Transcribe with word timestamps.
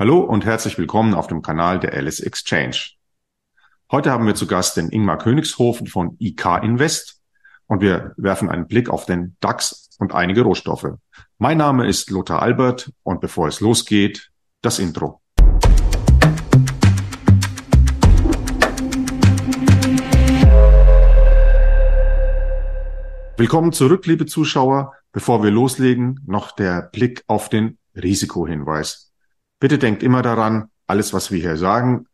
Hallo 0.00 0.20
und 0.20 0.46
herzlich 0.46 0.78
willkommen 0.78 1.12
auf 1.12 1.26
dem 1.26 1.42
Kanal 1.42 1.78
der 1.78 1.92
Alice 1.92 2.20
Exchange. 2.20 2.92
Heute 3.92 4.10
haben 4.10 4.24
wir 4.24 4.34
zu 4.34 4.46
Gast 4.46 4.78
den 4.78 4.88
Ingmar 4.88 5.18
Königshofen 5.18 5.88
von 5.88 6.16
IK 6.18 6.62
Invest 6.62 7.20
und 7.66 7.82
wir 7.82 8.14
werfen 8.16 8.48
einen 8.48 8.66
Blick 8.66 8.88
auf 8.88 9.04
den 9.04 9.36
DAX 9.40 9.90
und 9.98 10.14
einige 10.14 10.40
Rohstoffe. 10.40 10.86
Mein 11.36 11.58
Name 11.58 11.86
ist 11.86 12.08
Lothar 12.08 12.40
Albert 12.40 12.90
und 13.02 13.20
bevor 13.20 13.48
es 13.48 13.60
losgeht, 13.60 14.30
das 14.62 14.78
Intro. 14.78 15.20
Willkommen 23.36 23.74
zurück, 23.74 24.06
liebe 24.06 24.24
Zuschauer. 24.24 24.94
Bevor 25.12 25.42
wir 25.42 25.50
loslegen, 25.50 26.20
noch 26.26 26.52
der 26.52 26.88
Blick 26.90 27.22
auf 27.26 27.50
den 27.50 27.76
Risikohinweis. 27.94 29.09
Bitte 29.60 29.78
denkt 29.78 30.02
immer 30.02 30.22
daran, 30.22 30.70
alles, 30.86 31.12
was 31.12 31.30
wir 31.30 31.38
hier 31.38 31.58
sagen, 31.58 32.06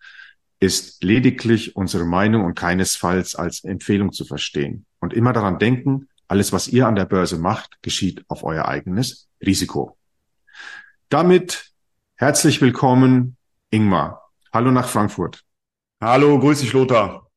ist 0.59 1.02
lediglich 1.05 1.77
unsere 1.77 2.05
Meinung 2.05 2.45
und 2.45 2.55
keinesfalls 2.55 3.36
als 3.36 3.62
Empfehlung 3.62 4.12
zu 4.12 4.24
verstehen. 4.24 4.84
Und 4.98 5.14
immer 5.14 5.32
daran 5.32 5.59
denken, 5.59 6.09
alles, 6.27 6.52
was 6.52 6.66
ihr 6.66 6.88
an 6.88 6.96
der 6.96 7.05
Börse 7.05 7.38
macht, 7.38 7.80
geschieht 7.82 8.24
auf 8.28 8.42
euer 8.42 8.66
eigenes 8.66 9.28
Risiko. 9.41 9.96
Damit 11.09 11.72
herzlich 12.16 12.60
willkommen, 12.60 13.36
Ingmar. 13.70 14.28
Hallo 14.52 14.72
nach 14.72 14.88
Frankfurt. 14.88 15.44
Hallo, 16.00 16.41
grüß 16.41 16.60
dich, 16.60 16.72
Lothar. 16.72 17.30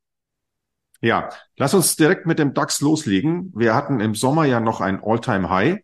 Ja, 1.02 1.30
lass 1.56 1.76
uns 1.76 1.96
direkt 1.96 2.26
mit 2.26 2.40
dem 2.40 2.56
DAX 2.56 2.82
loslegen. 2.82 3.54
Wir 3.56 3.76
hatten 3.76 4.00
im 4.00 4.16
Sommer 4.16 4.46
ja 4.46 4.60
noch 4.60 4.82
ein 4.82 5.02
All-Time-High 5.04 5.84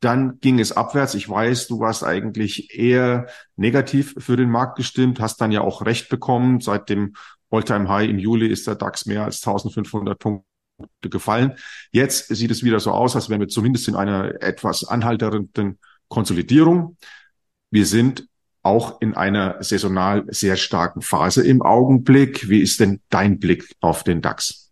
dann 0.00 0.40
ging 0.40 0.58
es 0.58 0.72
abwärts. 0.72 1.14
Ich 1.14 1.28
weiß, 1.28 1.68
du 1.68 1.78
warst 1.80 2.04
eigentlich 2.04 2.76
eher 2.76 3.28
negativ 3.56 4.14
für 4.18 4.36
den 4.36 4.50
Markt 4.50 4.76
gestimmt, 4.76 5.20
hast 5.20 5.40
dann 5.40 5.52
ja 5.52 5.60
auch 5.60 5.84
recht 5.84 6.08
bekommen. 6.08 6.60
Seit 6.60 6.88
dem 6.88 7.14
Alltime 7.50 7.88
High 7.88 8.08
im 8.08 8.18
Juli 8.18 8.46
ist 8.46 8.66
der 8.66 8.76
DAX 8.76 9.06
mehr 9.06 9.24
als 9.24 9.46
1500 9.46 10.18
Punkte 10.18 10.44
gefallen. 11.02 11.54
Jetzt 11.92 12.28
sieht 12.28 12.50
es 12.50 12.62
wieder 12.62 12.80
so 12.80 12.92
aus, 12.92 13.14
als 13.14 13.28
wären 13.28 13.40
wir 13.40 13.48
zumindest 13.48 13.88
in 13.88 13.94
einer 13.94 14.42
etwas 14.42 14.84
anhaltenden 14.84 15.78
Konsolidierung. 16.08 16.96
Wir 17.70 17.84
sind 17.84 18.26
auch 18.62 19.00
in 19.00 19.14
einer 19.14 19.62
saisonal 19.62 20.24
sehr 20.28 20.56
starken 20.56 21.02
Phase 21.02 21.46
im 21.46 21.62
Augenblick. 21.62 22.48
Wie 22.48 22.60
ist 22.60 22.80
denn 22.80 23.00
dein 23.10 23.38
Blick 23.38 23.74
auf 23.80 24.04
den 24.04 24.22
DAX? 24.22 24.69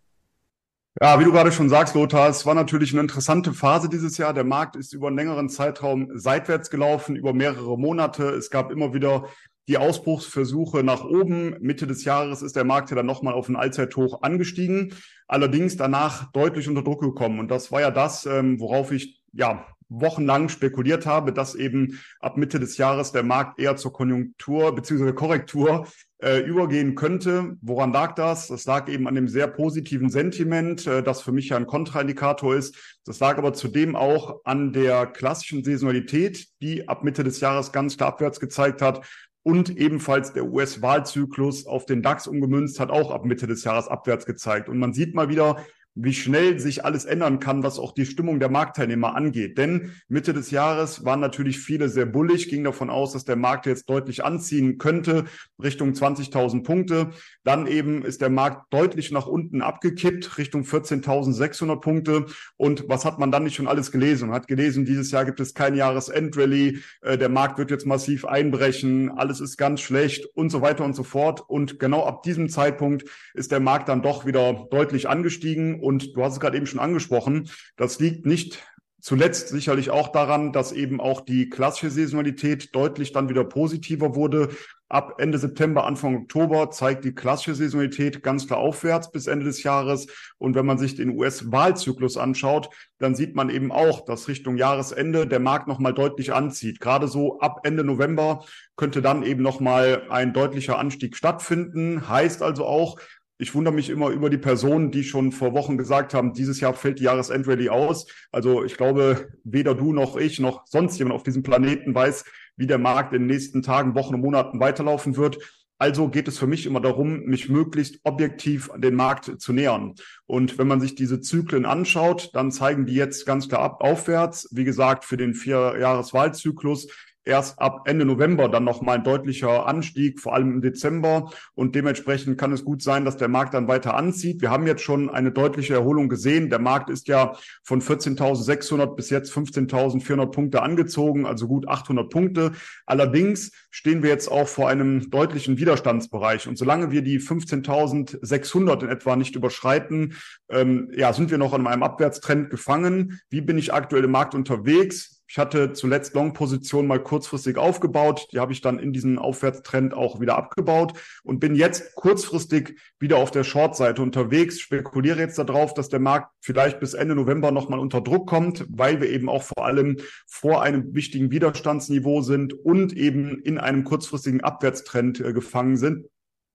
Ja, 1.01 1.19
wie 1.19 1.23
du 1.23 1.31
gerade 1.31 1.51
schon 1.51 1.69
sagst, 1.69 1.95
Lothar, 1.95 2.29
es 2.29 2.45
war 2.45 2.55
natürlich 2.55 2.91
eine 2.91 3.01
interessante 3.01 3.53
Phase 3.53 3.89
dieses 3.89 4.17
Jahr. 4.17 4.33
Der 4.33 4.43
Markt 4.43 4.75
ist 4.75 4.93
über 4.93 5.07
einen 5.07 5.17
längeren 5.17 5.47
Zeitraum 5.47 6.09
seitwärts 6.15 6.69
gelaufen, 6.69 7.15
über 7.15 7.31
mehrere 7.31 7.77
Monate. 7.77 8.29
Es 8.29 8.49
gab 8.49 8.71
immer 8.71 8.93
wieder 8.93 9.25
die 9.69 9.77
Ausbruchsversuche 9.77 10.83
nach 10.83 11.05
oben. 11.05 11.55
Mitte 11.61 11.85
des 11.85 12.03
Jahres 12.03 12.41
ist 12.41 12.55
der 12.55 12.63
Markt 12.65 12.89
ja 12.89 12.95
dann 12.95 13.05
nochmal 13.05 13.35
auf 13.35 13.47
ein 13.47 13.55
Allzeithoch 13.55 14.23
angestiegen, 14.23 14.93
allerdings 15.27 15.77
danach 15.77 16.31
deutlich 16.31 16.67
unter 16.67 16.81
Druck 16.81 17.01
gekommen. 17.01 17.39
Und 17.39 17.49
das 17.51 17.71
war 17.71 17.81
ja 17.81 17.91
das, 17.91 18.25
ähm, 18.25 18.59
worauf 18.59 18.91
ich 18.91 19.21
ja 19.31 19.65
wochenlang 19.89 20.49
spekuliert 20.49 21.05
habe, 21.05 21.33
dass 21.33 21.55
eben 21.55 21.99
ab 22.19 22.37
Mitte 22.37 22.59
des 22.59 22.77
Jahres 22.77 23.11
der 23.11 23.23
Markt 23.23 23.59
eher 23.59 23.75
zur 23.75 23.91
Konjunktur 23.91 24.73
bzw. 24.73 25.13
Korrektur 25.13 25.87
äh, 26.21 26.39
übergehen 26.39 26.95
könnte. 26.95 27.57
Woran 27.61 27.91
lag 27.91 28.13
das? 28.15 28.47
Das 28.47 28.65
lag 28.65 28.87
eben 28.87 29.07
an 29.07 29.15
dem 29.15 29.27
sehr 29.27 29.47
positiven 29.47 30.09
Sentiment, 30.09 30.85
äh, 30.85 31.01
das 31.01 31.21
für 31.21 31.31
mich 31.31 31.49
ja 31.49 31.57
ein 31.57 31.67
Kontraindikator 31.67 32.55
ist. 32.55 32.99
Das 33.05 33.19
lag 33.19 33.37
aber 33.37 33.53
zudem 33.53 33.95
auch 33.95 34.41
an 34.43 34.73
der 34.73 35.07
klassischen 35.07 35.63
Saisonalität, 35.63 36.47
die 36.61 36.87
ab 36.87 37.03
Mitte 37.03 37.23
des 37.23 37.39
Jahres 37.39 37.71
ganz 37.71 37.97
klar 37.97 38.09
abwärts 38.09 38.39
gezeigt 38.39 38.81
hat. 38.81 39.05
Und 39.41 39.75
ebenfalls 39.77 40.33
der 40.33 40.45
US-Wahlzyklus 40.45 41.65
auf 41.65 41.85
den 41.85 42.01
DAX 42.01 42.27
umgemünzt 42.27 42.79
hat 42.79 42.91
auch 42.91 43.11
ab 43.11 43.25
Mitte 43.25 43.47
des 43.47 43.63
Jahres 43.63 43.87
abwärts 43.87 44.25
gezeigt. 44.25 44.67
Und 44.67 44.77
man 44.77 44.93
sieht 44.93 45.15
mal 45.15 45.29
wieder, 45.29 45.65
wie 45.95 46.13
schnell 46.13 46.59
sich 46.59 46.85
alles 46.85 47.05
ändern 47.05 47.39
kann, 47.39 47.63
was 47.63 47.79
auch 47.79 47.93
die 47.93 48.05
Stimmung 48.05 48.39
der 48.39 48.49
Marktteilnehmer 48.49 49.15
angeht. 49.15 49.57
Denn 49.57 49.91
Mitte 50.07 50.33
des 50.33 50.51
Jahres 50.51 51.03
waren 51.03 51.19
natürlich 51.19 51.59
viele 51.59 51.89
sehr 51.89 52.05
bullig, 52.05 52.49
ging 52.49 52.63
davon 52.63 52.89
aus, 52.89 53.13
dass 53.13 53.25
der 53.25 53.35
Markt 53.35 53.65
jetzt 53.65 53.89
deutlich 53.89 54.23
anziehen 54.23 54.77
könnte, 54.77 55.25
Richtung 55.61 55.91
20.000 55.91 56.63
Punkte. 56.63 57.09
Dann 57.43 57.67
eben 57.67 58.03
ist 58.03 58.21
der 58.21 58.29
Markt 58.29 58.71
deutlich 58.73 59.11
nach 59.11 59.27
unten 59.27 59.61
abgekippt, 59.61 60.37
Richtung 60.37 60.63
14.600 60.63 61.79
Punkte. 61.81 62.25
Und 62.55 62.85
was 62.87 63.03
hat 63.03 63.19
man 63.19 63.31
dann 63.31 63.43
nicht 63.43 63.55
schon 63.55 63.67
alles 63.67 63.91
gelesen? 63.91 64.29
Man 64.29 64.35
hat 64.35 64.47
gelesen, 64.47 64.85
dieses 64.85 65.11
Jahr 65.11 65.25
gibt 65.25 65.39
es 65.39 65.53
kein 65.53 65.75
Jahresendrallye, 65.75 66.79
äh, 67.01 67.17
der 67.17 67.29
Markt 67.29 67.57
wird 67.57 67.71
jetzt 67.71 67.85
massiv 67.85 68.25
einbrechen, 68.25 69.09
alles 69.11 69.41
ist 69.41 69.57
ganz 69.57 69.81
schlecht 69.81 70.25
und 70.35 70.49
so 70.49 70.61
weiter 70.61 70.85
und 70.85 70.95
so 70.95 71.03
fort. 71.03 71.41
Und 71.47 71.79
genau 71.79 72.05
ab 72.05 72.23
diesem 72.23 72.47
Zeitpunkt 72.47 73.05
ist 73.33 73.51
der 73.51 73.59
Markt 73.59 73.89
dann 73.89 74.01
doch 74.01 74.25
wieder 74.25 74.67
deutlich 74.71 75.09
angestiegen 75.09 75.78
und 75.81 76.15
du 76.15 76.23
hast 76.23 76.33
es 76.33 76.39
gerade 76.39 76.57
eben 76.57 76.67
schon 76.67 76.79
angesprochen, 76.79 77.49
das 77.77 77.99
liegt 77.99 78.25
nicht 78.25 78.63
Zuletzt 79.01 79.47
sicherlich 79.47 79.91
auch 79.91 80.09
daran, 80.09 80.51
dass 80.51 80.73
eben 80.73 80.99
auch 80.99 81.21
die 81.21 81.49
klassische 81.49 81.89
Saisonalität 81.89 82.75
deutlich 82.75 83.13
dann 83.13 83.29
wieder 83.29 83.45
positiver 83.45 84.13
wurde. 84.13 84.49
Ab 84.89 85.15
Ende 85.19 85.37
September, 85.37 85.85
Anfang 85.85 86.17
Oktober 86.17 86.69
zeigt 86.71 87.05
die 87.05 87.13
klassische 87.13 87.55
Saisonalität 87.55 88.23
ganz 88.23 88.47
klar 88.47 88.59
aufwärts 88.59 89.09
bis 89.11 89.27
Ende 89.27 89.45
des 89.45 89.63
Jahres. 89.63 90.07
Und 90.37 90.53
wenn 90.55 90.65
man 90.65 90.77
sich 90.77 90.95
den 90.95 91.17
US-Wahlzyklus 91.17 92.17
anschaut, 92.17 92.69
dann 92.97 93.15
sieht 93.15 93.35
man 93.35 93.49
eben 93.49 93.71
auch, 93.71 94.03
dass 94.03 94.27
Richtung 94.27 94.57
Jahresende 94.57 95.27
der 95.27 95.39
Markt 95.39 95.67
nochmal 95.69 95.93
deutlich 95.93 96.33
anzieht. 96.33 96.81
Gerade 96.81 97.07
so 97.07 97.39
ab 97.39 97.61
Ende 97.63 97.85
November 97.85 98.43
könnte 98.75 99.01
dann 99.01 99.23
eben 99.23 99.43
nochmal 99.43 100.07
ein 100.09 100.33
deutlicher 100.33 100.77
Anstieg 100.77 101.15
stattfinden. 101.15 102.09
Heißt 102.09 102.41
also 102.41 102.65
auch, 102.65 102.99
ich 103.41 103.55
wundere 103.55 103.73
mich 103.73 103.89
immer 103.89 104.09
über 104.09 104.29
die 104.29 104.37
Personen, 104.37 104.91
die 104.91 105.05
schon 105.05 105.31
vor 105.31 105.53
Wochen 105.53 105.77
gesagt 105.77 106.13
haben, 106.13 106.33
dieses 106.33 106.59
Jahr 106.59 106.73
fällt 106.73 106.99
die 106.99 107.05
Jahresendrallye 107.05 107.69
aus. 107.69 108.05
Also 108.33 108.65
ich 108.65 108.75
glaube, 108.75 109.29
weder 109.45 109.73
du 109.75 109.93
noch 109.93 110.17
ich 110.17 110.39
noch 110.41 110.67
sonst 110.67 110.99
jemand 110.99 111.15
auf 111.15 111.23
diesem 111.23 111.41
Planeten 111.41 111.95
weiß, 111.95 112.25
wie 112.57 112.67
der 112.67 112.77
Markt 112.77 113.13
in 113.13 113.21
den 113.21 113.27
nächsten 113.27 113.61
Tagen, 113.61 113.95
Wochen 113.95 114.15
und 114.15 114.21
Monaten 114.21 114.59
weiterlaufen 114.59 115.15
wird. 115.15 115.37
Also 115.77 116.09
geht 116.09 116.27
es 116.27 116.37
für 116.37 116.47
mich 116.47 116.65
immer 116.65 116.81
darum, 116.81 117.21
mich 117.21 117.47
möglichst 117.47 118.01
objektiv 118.03 118.69
an 118.69 118.81
den 118.81 118.95
Markt 118.95 119.39
zu 119.39 119.53
nähern. 119.53 119.95
Und 120.25 120.57
wenn 120.57 120.67
man 120.67 120.81
sich 120.81 120.95
diese 120.95 121.21
Zyklen 121.21 121.65
anschaut, 121.65 122.31
dann 122.33 122.51
zeigen 122.51 122.85
die 122.85 122.95
jetzt 122.95 123.25
ganz 123.25 123.47
klar 123.47 123.61
ab, 123.61 123.81
aufwärts. 123.81 124.49
Wie 124.51 124.65
gesagt, 124.65 125.05
für 125.05 125.15
den 125.15 125.33
Vierjahreswahlzyklus 125.33 126.89
erst 127.25 127.59
ab 127.59 127.83
Ende 127.85 128.05
November 128.05 128.49
dann 128.49 128.63
nochmal 128.63 128.97
ein 128.97 129.03
deutlicher 129.03 129.67
Anstieg, 129.67 130.19
vor 130.19 130.33
allem 130.33 130.53
im 130.53 130.61
Dezember. 130.61 131.31
Und 131.53 131.75
dementsprechend 131.75 132.37
kann 132.37 132.51
es 132.51 132.65
gut 132.65 132.81
sein, 132.81 133.05
dass 133.05 133.17
der 133.17 133.27
Markt 133.27 133.53
dann 133.53 133.67
weiter 133.67 133.95
anzieht. 133.95 134.41
Wir 134.41 134.49
haben 134.49 134.67
jetzt 134.67 134.81
schon 134.81 135.09
eine 135.09 135.31
deutliche 135.31 135.73
Erholung 135.73 136.09
gesehen. 136.09 136.49
Der 136.49 136.59
Markt 136.59 136.89
ist 136.89 137.07
ja 137.07 137.35
von 137.63 137.81
14.600 137.81 138.95
bis 138.95 139.09
jetzt 139.09 139.31
15.400 139.31 140.25
Punkte 140.27 140.61
angezogen, 140.61 141.25
also 141.25 141.47
gut 141.47 141.67
800 141.67 142.09
Punkte. 142.09 142.51
Allerdings 142.85 143.51
stehen 143.69 144.01
wir 144.01 144.09
jetzt 144.09 144.29
auch 144.29 144.47
vor 144.47 144.69
einem 144.69 145.09
deutlichen 145.09 145.57
Widerstandsbereich. 145.57 146.47
Und 146.47 146.57
solange 146.57 146.91
wir 146.91 147.01
die 147.01 147.19
15.600 147.19 148.83
in 148.83 148.89
etwa 148.89 149.15
nicht 149.15 149.35
überschreiten, 149.35 150.15
ähm, 150.49 150.91
ja, 150.95 151.13
sind 151.13 151.31
wir 151.31 151.37
noch 151.37 151.53
an 151.53 151.67
einem 151.67 151.83
Abwärtstrend 151.83 152.49
gefangen. 152.49 153.19
Wie 153.29 153.41
bin 153.41 153.57
ich 153.57 153.73
aktuell 153.73 154.03
im 154.03 154.11
Markt 154.11 154.33
unterwegs? 154.33 155.18
Ich 155.31 155.37
hatte 155.37 155.73
zuletzt 155.73 156.15
Long-Position 156.15 156.87
mal 156.87 157.03
kurzfristig 157.03 157.55
aufgebaut. 157.55 158.29
Die 158.33 158.39
habe 158.39 158.51
ich 158.51 158.61
dann 158.61 158.79
in 158.79 158.93
diesen 158.93 159.19
Aufwärtstrend 159.19 159.93
auch 159.93 160.19
wieder 160.19 160.35
abgebaut 160.35 160.93
und 161.21 161.39
bin 161.39 161.53
jetzt 161.53 161.93
kurzfristig 161.93 162.79
wieder 162.97 163.17
auf 163.17 163.29
der 163.29 163.43
Short-Seite 163.43 164.01
unterwegs. 164.01 164.59
Spekuliere 164.59 165.19
jetzt 165.19 165.37
darauf, 165.37 165.75
dass 165.75 165.87
der 165.87 165.99
Markt 165.99 166.31
vielleicht 166.41 166.79
bis 166.79 166.95
Ende 166.95 167.13
November 167.13 167.51
nochmal 167.51 167.77
unter 167.77 168.01
Druck 168.01 168.27
kommt, 168.27 168.65
weil 168.69 169.01
wir 169.01 169.09
eben 169.11 169.29
auch 169.29 169.43
vor 169.43 169.67
allem 169.67 169.97
vor 170.25 170.63
einem 170.63 170.95
wichtigen 170.95 171.29
Widerstandsniveau 171.29 172.21
sind 172.21 172.53
und 172.53 172.93
eben 172.93 173.39
in 173.43 173.59
einem 173.59 173.83
kurzfristigen 173.83 174.41
Abwärtstrend 174.41 175.19
äh, 175.19 175.31
gefangen 175.31 175.77
sind. 175.77 176.07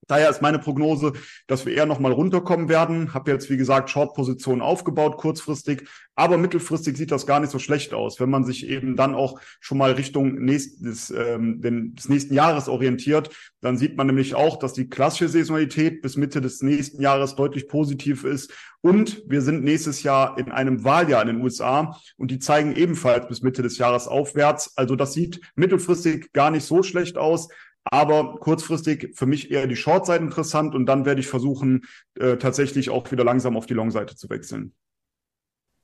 Daher 0.07 0.29
ist 0.29 0.41
meine 0.41 0.59
Prognose, 0.59 1.13
dass 1.47 1.65
wir 1.65 1.73
eher 1.73 1.85
nochmal 1.85 2.11
runterkommen 2.11 2.69
werden. 2.69 3.13
Habe 3.13 3.31
jetzt, 3.31 3.49
wie 3.49 3.57
gesagt, 3.57 3.89
Short-Positionen 3.89 4.61
aufgebaut, 4.61 5.17
kurzfristig. 5.17 5.87
Aber 6.15 6.37
mittelfristig 6.37 6.95
sieht 6.95 7.11
das 7.11 7.25
gar 7.25 7.39
nicht 7.39 7.51
so 7.51 7.59
schlecht 7.59 7.93
aus, 7.93 8.19
wenn 8.19 8.29
man 8.29 8.45
sich 8.45 8.67
eben 8.67 8.95
dann 8.95 9.15
auch 9.15 9.39
schon 9.59 9.77
mal 9.77 9.91
Richtung 9.91 10.35
nächstes, 10.35 11.11
ähm, 11.11 11.61
des 11.95 12.07
nächsten 12.07 12.33
Jahres 12.33 12.69
orientiert. 12.69 13.29
Dann 13.59 13.77
sieht 13.77 13.97
man 13.97 14.07
nämlich 14.07 14.35
auch, 14.35 14.57
dass 14.57 14.73
die 14.73 14.87
klassische 14.87 15.27
Saisonalität 15.27 16.01
bis 16.01 16.15
Mitte 16.15 16.39
des 16.39 16.61
nächsten 16.61 17.01
Jahres 17.01 17.35
deutlich 17.35 17.67
positiv 17.67 18.23
ist. 18.23 18.53
Und 18.81 19.23
wir 19.25 19.41
sind 19.41 19.63
nächstes 19.63 20.03
Jahr 20.03 20.37
in 20.37 20.51
einem 20.51 20.83
Wahljahr 20.83 21.23
in 21.23 21.27
den 21.27 21.41
USA 21.41 21.99
und 22.17 22.29
die 22.29 22.39
zeigen 22.39 22.75
ebenfalls 22.75 23.27
bis 23.27 23.41
Mitte 23.41 23.63
des 23.63 23.77
Jahres 23.77 24.07
aufwärts. 24.07 24.77
Also 24.77 24.95
das 24.95 25.13
sieht 25.13 25.41
mittelfristig 25.55 26.31
gar 26.33 26.51
nicht 26.51 26.65
so 26.65 26.83
schlecht 26.83 27.17
aus. 27.17 27.49
Aber 27.85 28.35
kurzfristig 28.39 29.15
für 29.15 29.27
mich 29.27 29.51
eher 29.51 29.67
die 29.67 29.75
Short-Seite 29.75 30.23
interessant 30.23 30.73
und 30.73 30.87
dann 30.87 31.05
werde 31.05 31.21
ich 31.21 31.27
versuchen, 31.27 31.85
äh, 32.15 32.37
tatsächlich 32.37 32.89
auch 32.89 33.11
wieder 33.11 33.23
langsam 33.23 33.55
auf 33.55 33.67
die 33.67 33.75
Long-Seite 33.75 34.15
zu 34.15 34.29
wechseln. 34.29 34.73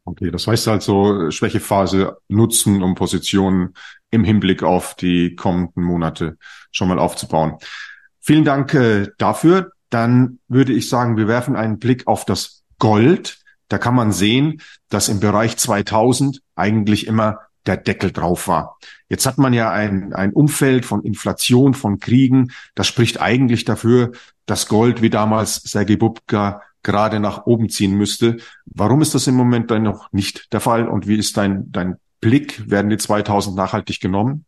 Okay, 0.03 0.31
das 0.31 0.47
heißt 0.47 0.67
also 0.67 1.29
Schwächephase 1.29 2.17
nutzen, 2.27 2.81
um 2.81 2.95
Positionen 2.95 3.75
im 4.09 4.23
Hinblick 4.23 4.63
auf 4.63 4.95
die 4.95 5.35
kommenden 5.35 5.83
Monate 5.83 6.37
schon 6.71 6.87
mal 6.87 6.97
aufzubauen. 6.97 7.57
Vielen 8.19 8.45
Dank 8.45 8.73
äh, 8.73 9.09
dafür. 9.19 9.71
Dann 9.91 10.39
würde 10.47 10.73
ich 10.73 10.89
sagen, 10.89 11.17
wir 11.17 11.27
werfen 11.27 11.55
einen 11.55 11.77
Blick 11.77 12.07
auf 12.07 12.25
das 12.25 12.63
Gold. 12.79 13.39
Da 13.67 13.77
kann 13.77 13.93
man 13.93 14.11
sehen, 14.11 14.61
dass 14.89 15.07
im 15.07 15.19
Bereich 15.19 15.57
2000 15.57 16.41
eigentlich 16.55 17.05
immer 17.05 17.39
der 17.65 17.77
Deckel 17.77 18.11
drauf 18.11 18.47
war. 18.47 18.77
Jetzt 19.09 19.25
hat 19.25 19.37
man 19.37 19.53
ja 19.53 19.71
ein, 19.71 20.13
ein 20.13 20.33
Umfeld 20.33 20.85
von 20.85 21.03
Inflation, 21.03 21.73
von 21.73 21.99
Kriegen. 21.99 22.51
Das 22.75 22.87
spricht 22.87 23.21
eigentlich 23.21 23.65
dafür, 23.65 24.11
dass 24.45 24.67
Gold, 24.67 25.01
wie 25.01 25.09
damals 25.09 25.55
Sergei 25.55 25.95
Bubka, 25.95 26.61
gerade 26.83 27.19
nach 27.19 27.45
oben 27.45 27.69
ziehen 27.69 27.93
müsste. 27.95 28.37
Warum 28.65 29.01
ist 29.01 29.13
das 29.13 29.27
im 29.27 29.35
Moment 29.35 29.69
dann 29.69 29.83
noch 29.83 30.11
nicht 30.11 30.51
der 30.51 30.59
Fall 30.59 30.87
und 30.87 31.07
wie 31.07 31.17
ist 31.17 31.37
dein, 31.37 31.71
dein 31.71 31.97
Blick? 32.21 32.69
Werden 32.69 32.89
die 32.89 32.97
2000 32.97 33.55
nachhaltig 33.55 33.99
genommen? 33.99 34.45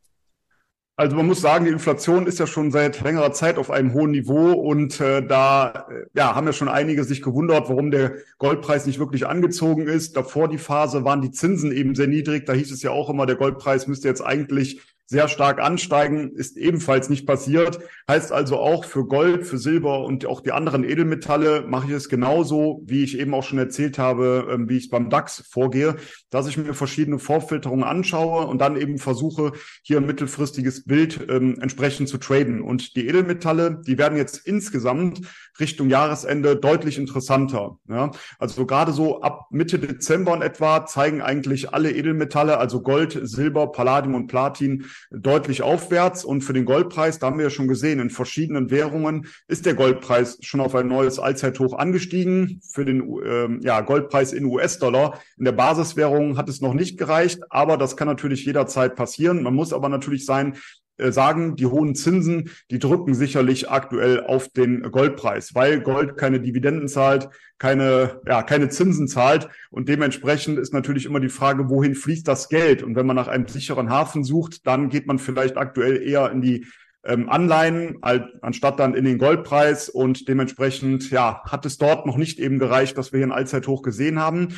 Also 0.96 1.16
man 1.16 1.26
muss 1.26 1.42
sagen, 1.42 1.66
die 1.66 1.72
Inflation 1.72 2.28
ist 2.28 2.38
ja 2.38 2.46
schon 2.46 2.72
seit 2.72 3.02
längerer 3.02 3.32
Zeit 3.32 3.58
auf 3.58 3.72
einem 3.72 3.94
hohen 3.94 4.12
Niveau 4.12 4.52
und 4.52 5.02
äh, 5.02 5.26
da 5.26 5.88
äh, 5.90 6.06
ja, 6.14 6.36
haben 6.36 6.46
ja 6.46 6.54
schon 6.54 6.68
einige 6.68 7.04
sich 7.04 7.24
gewundert, 7.24 7.68
warum 7.68 7.90
der 7.90 8.18
Goldpreis 8.38 8.86
nicht 8.86 9.00
wirklich 9.00 9.26
angezogen 9.26 9.88
ist. 9.88 10.16
Davor 10.16 10.48
die 10.48 10.60
Phase 10.60 11.04
waren 11.04 11.22
die 11.22 11.32
Zinsen 11.32 11.72
eben 11.72 11.96
sehr 11.96 12.08
niedrig. 12.08 12.46
Da 12.46 12.54
hieß 12.54 12.72
es 12.72 12.84
ja 12.84 12.92
auch 12.92 13.10
immer, 13.10 13.26
der 13.26 13.38
Goldpreis 13.38 13.88
müsste 13.88 14.08
jetzt 14.08 14.22
eigentlich 14.22 14.82
sehr 15.06 15.28
stark 15.28 15.62
ansteigen, 15.62 16.32
ist 16.36 16.58
ebenfalls 16.58 17.10
nicht 17.10 17.28
passiert. 17.28 17.80
Heißt 18.10 18.32
also 18.32 18.58
auch 18.58 18.86
für 18.86 19.06
Gold, 19.06 19.46
für 19.46 19.58
Silber 19.58 20.04
und 20.06 20.26
auch 20.26 20.42
die 20.42 20.52
anderen 20.52 20.84
Edelmetalle 20.84 21.66
mache 21.68 21.88
ich 21.88 21.94
es 21.94 22.10
genauso, 22.10 22.82
wie 22.86 23.04
ich 23.04 23.20
eben 23.20 23.34
auch 23.34 23.44
schon 23.44 23.60
erzählt 23.60 23.98
habe, 24.00 24.48
ähm, 24.52 24.70
wie 24.70 24.78
ich 24.78 24.90
beim 24.90 25.10
DAX 25.10 25.44
vorgehe, 25.50 25.98
dass 26.30 26.48
ich 26.48 26.58
mir 26.58 26.74
verschiedene 26.74 27.20
Vorfilterungen 27.20 27.84
anschaue 27.84 28.48
und 28.48 28.60
dann 28.60 28.76
eben 28.76 28.98
versuche, 28.98 29.52
hier 29.84 29.98
ein 29.98 30.06
mittelfristiges 30.06 30.86
Bild 30.86 31.28
ähm, 31.30 31.58
entsprechend 31.62 32.10
zu 32.10 32.18
traden. 32.18 32.62
Und 32.62 32.96
die 32.96 33.08
Edelmetalle, 33.08 33.82
die 33.86 33.98
werden 33.98 34.18
jetzt 34.18 34.48
insgesamt 34.48 35.22
Richtung 35.60 35.90
Jahresende 35.90 36.56
deutlich 36.56 36.98
interessanter. 36.98 37.78
Ja? 37.88 38.12
Also 38.40 38.66
gerade 38.66 38.92
so 38.92 39.22
ab 39.22 39.48
Mitte 39.52 39.80
Dezember 39.80 40.34
in 40.36 40.42
etwa 40.42 40.86
zeigen 40.86 41.22
eigentlich 41.22 41.74
alle 41.74 41.92
Edelmetalle, 41.92 42.58
also 42.58 42.82
Gold, 42.82 43.20
Silber, 43.24 43.72
Palladium 43.72 44.16
und 44.16 44.28
Platin, 44.28 44.86
deutlich 45.12 45.62
aufwärts. 45.62 46.26
Und 46.26 46.42
für 46.42 46.54
den 46.54 46.66
Goldpreis, 46.66 47.20
da 47.20 47.28
haben 47.28 47.38
wir 47.38 47.46
ja 47.46 47.50
schon 47.50 47.68
gesehen, 47.68 48.00
in 48.00 48.10
verschiedenen 48.10 48.72
Währungen 48.72 49.28
ist 49.48 49.66
der 49.66 49.74
Goldpreis 49.74 50.38
schon 50.42 50.62
auf 50.62 50.76
ein 50.76 50.88
neues 50.88 51.20
Allzeithoch 51.20 51.78
angestiegen. 51.78 52.62
Für 52.72 52.86
den 52.86 53.02
ähm, 53.26 53.60
ja, 53.64 53.82
Goldpreis 53.82 54.34
in 54.34 54.46
US-Dollar 54.46 55.20
in 55.38 55.46
der 55.46 55.52
Basiswährung 55.52 56.38
hat 56.38 56.50
es 56.50 56.62
noch 56.62 56.74
nicht 56.74 56.98
gereicht, 56.98 57.42
aber 57.50 57.78
das 57.78 57.98
kann 57.98 58.08
natürlich 58.08 58.46
jederzeit 58.46 58.96
passieren. 58.96 59.44
Man 59.44 59.54
muss 59.54 59.74
aber 59.74 59.90
natürlich 59.90 60.26
sein, 60.26 60.56
sagen, 60.98 61.56
die 61.56 61.66
hohen 61.66 61.96
Zinsen, 61.96 62.52
die 62.70 62.80
drücken 62.80 63.16
sicherlich 63.16 63.70
aktuell 63.70 64.24
auf 64.24 64.50
den 64.50 64.84
Goldpreis, 64.84 65.56
weil 65.56 65.82
Gold 65.82 66.18
keine 66.18 66.40
Dividenden 66.40 66.88
zahlt, 66.88 67.30
keine, 67.58 68.22
ja, 68.28 68.44
keine 68.44 68.70
Zinsen 68.70 69.08
zahlt. 69.08 69.50
Und 69.72 69.90
dementsprechend 69.90 70.60
ist 70.60 70.74
natürlich 70.74 71.06
immer 71.06 71.20
die 71.20 71.30
Frage, 71.30 71.70
wohin 71.70 71.96
fließt 71.96 72.28
das 72.28 72.50
Geld? 72.50 72.84
Und 72.84 72.96
wenn 72.96 73.06
man 73.06 73.16
nach 73.16 73.28
einem 73.28 73.48
sicheren 73.48 73.90
Hafen 73.90 74.24
sucht, 74.24 74.68
dann 74.68 74.90
geht 74.90 75.08
man 75.08 75.20
vielleicht 75.20 75.58
aktuell 75.58 76.02
eher 76.02 76.32
in 76.32 76.42
die 76.42 76.66
ähm, 77.06 77.30
Anleihen, 77.30 77.98
anstatt 78.42 78.80
dann 78.80 78.94
in 78.94 79.06
den 79.06 79.18
Goldpreis. 79.18 79.90
Und 79.90 80.28
dementsprechend, 80.28 81.10
ja, 81.10 81.42
hat 81.46 81.66
es 81.66 81.78
dort 81.78 82.06
noch 82.06 82.18
nicht 82.18 82.40
eben 82.40 82.60
gereicht, 82.60 82.98
dass 82.98 83.12
wir 83.12 83.18
hier 83.18 83.28
ein 83.28 83.34
Allzeithoch 83.34 83.82
gesehen 83.82 84.20
haben. 84.20 84.50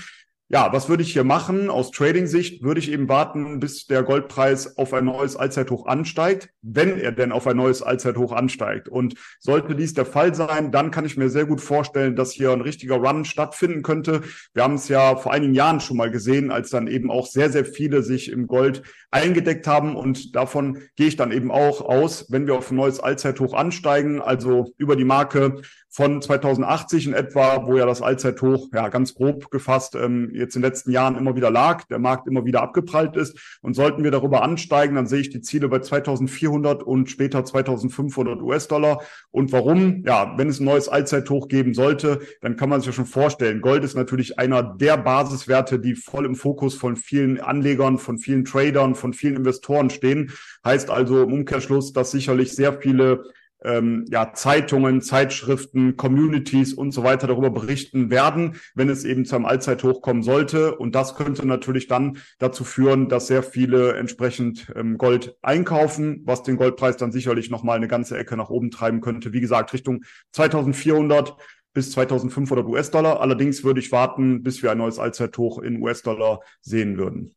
Ja, 0.47 0.71
was 0.71 0.89
würde 0.89 1.01
ich 1.01 1.11
hier 1.11 1.23
machen? 1.23 1.71
Aus 1.71 1.89
Trading-Sicht 1.89 2.61
würde 2.61 2.79
ich 2.79 2.91
eben 2.91 3.09
warten, 3.09 3.59
bis 3.59 3.87
der 3.87 4.03
Goldpreis 4.03 4.77
auf 4.77 4.93
ein 4.93 5.05
neues 5.05 5.35
Allzeithoch 5.35 5.87
ansteigt, 5.87 6.49
wenn 6.61 6.99
er 6.99 7.11
denn 7.11 7.31
auf 7.31 7.47
ein 7.47 7.57
neues 7.57 7.81
Allzeithoch 7.81 8.31
ansteigt. 8.31 8.87
Und 8.87 9.15
sollte 9.39 9.73
dies 9.73 9.95
der 9.95 10.05
Fall 10.05 10.35
sein, 10.35 10.71
dann 10.71 10.91
kann 10.91 11.03
ich 11.03 11.17
mir 11.17 11.31
sehr 11.31 11.47
gut 11.47 11.61
vorstellen, 11.61 12.15
dass 12.15 12.31
hier 12.31 12.51
ein 12.51 12.61
richtiger 12.61 12.97
Run 12.97 13.25
stattfinden 13.25 13.81
könnte. 13.81 14.21
Wir 14.53 14.61
haben 14.61 14.75
es 14.75 14.87
ja 14.87 15.15
vor 15.15 15.33
einigen 15.33 15.55
Jahren 15.55 15.79
schon 15.79 15.97
mal 15.97 16.11
gesehen, 16.11 16.51
als 16.51 16.69
dann 16.69 16.85
eben 16.85 17.09
auch 17.09 17.25
sehr, 17.25 17.49
sehr 17.49 17.65
viele 17.65 18.03
sich 18.03 18.31
im 18.31 18.45
Gold 18.45 18.83
eingedeckt 19.09 19.65
haben. 19.65 19.95
Und 19.95 20.35
davon 20.35 20.77
gehe 20.95 21.07
ich 21.07 21.15
dann 21.15 21.31
eben 21.31 21.49
auch 21.49 21.81
aus, 21.81 22.27
wenn 22.29 22.45
wir 22.45 22.53
auf 22.53 22.69
ein 22.69 22.77
neues 22.77 22.99
Allzeithoch 22.99 23.55
ansteigen, 23.55 24.21
also 24.21 24.71
über 24.77 24.95
die 24.95 25.05
Marke 25.05 25.61
von 25.95 26.21
2080 26.21 27.07
in 27.07 27.13
etwa, 27.13 27.65
wo 27.67 27.77
ja 27.77 27.85
das 27.85 28.01
Allzeithoch, 28.01 28.67
ja 28.73 28.89
ganz 28.89 29.15
grob 29.15 29.49
gefasst, 29.49 29.95
ähm, 29.95 30.29
jetzt 30.37 30.55
in 30.55 30.61
den 30.61 30.69
letzten 30.69 30.91
Jahren 30.91 31.17
immer 31.17 31.35
wieder 31.35 31.51
lag, 31.51 31.83
der 31.85 31.99
Markt 31.99 32.27
immer 32.27 32.45
wieder 32.45 32.61
abgeprallt 32.61 33.15
ist. 33.15 33.59
Und 33.61 33.73
sollten 33.73 34.03
wir 34.03 34.11
darüber 34.11 34.43
ansteigen, 34.43 34.95
dann 34.95 35.07
sehe 35.07 35.19
ich 35.19 35.29
die 35.29 35.41
Ziele 35.41 35.67
bei 35.67 35.79
2400 35.79 36.83
und 36.83 37.09
später 37.09 37.43
2500 37.43 38.41
US-Dollar. 38.41 39.01
Und 39.31 39.51
warum? 39.51 40.03
Ja, 40.05 40.37
wenn 40.37 40.49
es 40.49 40.59
ein 40.59 40.65
neues 40.65 40.89
Allzeithoch 40.89 41.47
geben 41.47 41.73
sollte, 41.73 42.19
dann 42.41 42.55
kann 42.55 42.69
man 42.69 42.81
sich 42.81 42.87
ja 42.87 42.93
schon 42.93 43.05
vorstellen. 43.05 43.61
Gold 43.61 43.83
ist 43.83 43.95
natürlich 43.95 44.39
einer 44.39 44.63
der 44.63 44.97
Basiswerte, 44.97 45.79
die 45.79 45.95
voll 45.95 46.25
im 46.25 46.35
Fokus 46.35 46.75
von 46.75 46.95
vielen 46.95 47.39
Anlegern, 47.39 47.97
von 47.97 48.17
vielen 48.17 48.45
Tradern, 48.45 48.95
von 48.95 49.13
vielen 49.13 49.35
Investoren 49.35 49.89
stehen. 49.89 50.31
Heißt 50.63 50.89
also 50.89 51.23
im 51.23 51.33
Umkehrschluss, 51.33 51.93
dass 51.93 52.11
sicherlich 52.11 52.53
sehr 52.53 52.73
viele 52.73 53.23
ähm, 53.65 54.05
ja, 54.09 54.33
Zeitungen, 54.33 55.01
Zeitschriften, 55.01 55.97
Communities 55.97 56.73
und 56.73 56.91
so 56.91 57.03
weiter 57.03 57.27
darüber 57.27 57.49
berichten 57.49 58.09
werden, 58.09 58.55
wenn 58.75 58.89
es 58.89 59.03
eben 59.03 59.25
zu 59.25 59.35
einem 59.35 59.45
Allzeithoch 59.45 60.01
kommen 60.01 60.23
sollte. 60.23 60.75
Und 60.77 60.95
das 60.95 61.15
könnte 61.15 61.45
natürlich 61.45 61.87
dann 61.87 62.19
dazu 62.37 62.63
führen, 62.63 63.09
dass 63.09 63.27
sehr 63.27 63.43
viele 63.43 63.95
entsprechend 63.95 64.71
ähm, 64.75 64.97
Gold 64.97 65.35
einkaufen, 65.41 66.21
was 66.25 66.43
den 66.43 66.57
Goldpreis 66.57 66.97
dann 66.97 67.11
sicherlich 67.11 67.49
nochmal 67.49 67.77
eine 67.77 67.87
ganze 67.87 68.17
Ecke 68.17 68.37
nach 68.37 68.49
oben 68.49 68.71
treiben 68.71 69.01
könnte. 69.01 69.33
Wie 69.33 69.41
gesagt, 69.41 69.73
Richtung 69.73 70.03
2400 70.31 71.35
bis 71.73 71.91
2500 71.91 72.65
US-Dollar. 72.65 73.19
Allerdings 73.19 73.63
würde 73.63 73.79
ich 73.79 73.91
warten, 73.91 74.41
bis 74.41 74.63
wir 74.63 74.71
ein 74.71 74.77
neues 74.77 74.97
Allzeithoch 74.97 75.59
in 75.59 75.81
US-Dollar 75.81 76.39
sehen 76.61 76.97
würden. 76.97 77.35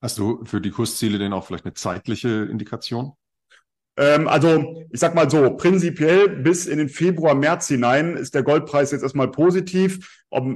Hast 0.00 0.18
du 0.18 0.44
für 0.44 0.60
die 0.60 0.70
Kursziele 0.70 1.18
denn 1.18 1.32
auch 1.32 1.46
vielleicht 1.46 1.64
eine 1.64 1.74
zeitliche 1.74 2.44
Indikation? 2.44 3.14
Ähm, 3.98 4.28
also 4.28 4.86
ich 4.90 5.00
sag 5.00 5.14
mal 5.14 5.28
so, 5.28 5.50
prinzipiell 5.56 6.28
bis 6.28 6.66
in 6.66 6.78
den 6.78 6.88
Februar, 6.88 7.34
März 7.34 7.68
hinein 7.68 8.16
ist 8.16 8.34
der 8.34 8.42
Goldpreis 8.44 8.92
jetzt 8.92 9.02
erstmal 9.02 9.30
positiv. 9.30 10.24
Ob, 10.30 10.46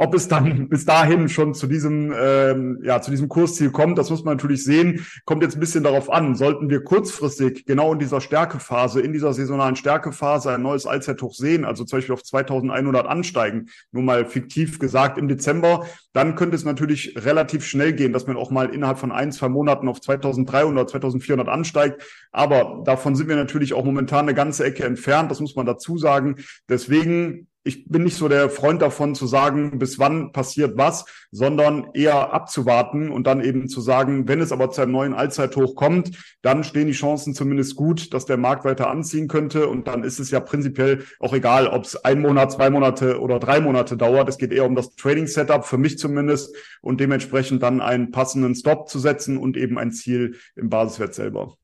ob 0.00 0.14
es 0.14 0.28
dann 0.28 0.70
bis 0.70 0.86
dahin 0.86 1.28
schon 1.28 1.52
zu 1.52 1.66
diesem, 1.66 2.14
ähm, 2.18 2.78
ja, 2.82 3.02
zu 3.02 3.10
diesem 3.10 3.28
Kursziel 3.28 3.70
kommt, 3.70 3.98
das 3.98 4.08
muss 4.08 4.24
man 4.24 4.36
natürlich 4.38 4.64
sehen. 4.64 5.04
Kommt 5.26 5.42
jetzt 5.42 5.58
ein 5.58 5.60
bisschen 5.60 5.84
darauf 5.84 6.10
an. 6.10 6.34
Sollten 6.36 6.70
wir 6.70 6.82
kurzfristig 6.82 7.66
genau 7.66 7.92
in 7.92 7.98
dieser 7.98 8.22
Stärkephase, 8.22 9.02
in 9.02 9.12
dieser 9.12 9.34
saisonalen 9.34 9.76
Stärkephase 9.76 10.52
ein 10.54 10.62
neues 10.62 10.86
Allzeithoch 10.86 11.34
sehen, 11.34 11.66
also 11.66 11.84
zum 11.84 11.98
Beispiel 11.98 12.14
auf 12.14 12.22
2100 12.22 13.06
ansteigen, 13.06 13.66
nur 13.92 14.02
mal 14.02 14.24
fiktiv 14.24 14.78
gesagt 14.78 15.18
im 15.18 15.28
Dezember, 15.28 15.84
dann 16.14 16.34
könnte 16.34 16.56
es 16.56 16.64
natürlich 16.64 17.14
relativ 17.18 17.66
schnell 17.66 17.92
gehen, 17.92 18.14
dass 18.14 18.26
man 18.26 18.38
auch 18.38 18.50
mal 18.50 18.74
innerhalb 18.74 18.98
von 18.98 19.12
ein, 19.12 19.32
zwei 19.32 19.50
Monaten 19.50 19.86
auf 19.86 20.00
2300, 20.00 20.88
2400 20.88 21.46
ansteigt. 21.46 22.02
Aber 22.32 22.82
davon 22.86 23.16
sind 23.16 23.28
wir 23.28 23.36
natürlich 23.36 23.74
auch 23.74 23.84
momentan 23.84 24.20
eine 24.20 24.34
ganze 24.34 24.64
Ecke 24.64 24.84
entfernt. 24.84 25.30
Das 25.30 25.40
muss 25.40 25.56
man 25.56 25.66
dazu 25.66 25.98
sagen. 25.98 26.36
Deswegen 26.70 27.48
ich 27.62 27.86
bin 27.88 28.04
nicht 28.04 28.16
so 28.16 28.28
der 28.28 28.48
Freund 28.48 28.80
davon 28.80 29.14
zu 29.14 29.26
sagen, 29.26 29.78
bis 29.78 29.98
wann 29.98 30.32
passiert 30.32 30.78
was, 30.78 31.04
sondern 31.30 31.88
eher 31.92 32.32
abzuwarten 32.32 33.10
und 33.10 33.26
dann 33.26 33.44
eben 33.44 33.68
zu 33.68 33.82
sagen, 33.82 34.26
wenn 34.28 34.40
es 34.40 34.50
aber 34.50 34.70
zu 34.70 34.80
einem 34.80 34.92
neuen 34.92 35.12
Allzeithoch 35.12 35.74
kommt, 35.74 36.12
dann 36.40 36.64
stehen 36.64 36.86
die 36.86 36.94
Chancen 36.94 37.34
zumindest 37.34 37.76
gut, 37.76 38.14
dass 38.14 38.24
der 38.24 38.38
Markt 38.38 38.64
weiter 38.64 38.88
anziehen 38.88 39.28
könnte. 39.28 39.68
Und 39.68 39.88
dann 39.88 40.04
ist 40.04 40.18
es 40.20 40.30
ja 40.30 40.40
prinzipiell 40.40 41.04
auch 41.18 41.34
egal, 41.34 41.66
ob 41.66 41.84
es 41.84 42.02
ein 42.02 42.20
Monat, 42.22 42.52
zwei 42.52 42.70
Monate 42.70 43.20
oder 43.20 43.38
drei 43.38 43.60
Monate 43.60 43.98
dauert. 43.98 44.28
Es 44.30 44.38
geht 44.38 44.52
eher 44.52 44.64
um 44.64 44.74
das 44.74 44.94
Trading-Setup, 44.96 45.66
für 45.66 45.78
mich 45.78 45.98
zumindest, 45.98 46.56
und 46.80 46.98
dementsprechend 46.98 47.62
dann 47.62 47.82
einen 47.82 48.10
passenden 48.10 48.54
Stop 48.54 48.88
zu 48.88 48.98
setzen 48.98 49.36
und 49.36 49.58
eben 49.58 49.78
ein 49.78 49.92
Ziel 49.92 50.36
im 50.56 50.70
Basiswert 50.70 51.14
selber. 51.14 51.56